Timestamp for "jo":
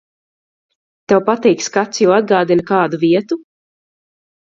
2.05-2.13